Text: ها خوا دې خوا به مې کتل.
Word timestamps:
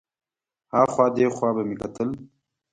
ها 0.73 0.81
خوا 0.91 1.05
دې 1.15 1.27
خوا 1.35 1.49
به 1.55 1.61
مې 1.67 1.75
کتل. 1.81 2.09